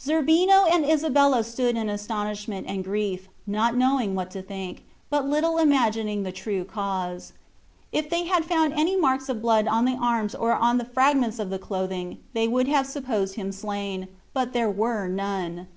[0.00, 5.58] Zerbino and Isabella stood in astonishment and grief, not knowing what to think, but little
[5.58, 7.34] imagining the true cause.
[7.92, 11.38] If they had found any marks of blood on the arms or on the fragments
[11.38, 15.68] of the clothing, they would have supposed him slain, but there were none.